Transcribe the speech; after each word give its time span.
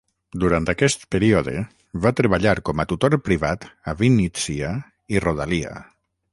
Durant 0.43 0.63
aquest 0.71 1.03
període, 1.15 1.53
va 2.05 2.13
treballar 2.21 2.55
com 2.71 2.83
a 2.83 2.87
tutor 2.93 3.17
privat 3.29 3.69
a 3.93 3.97
Vínnitsia 4.03 4.73
i 5.17 5.27
rodalia. 5.29 5.79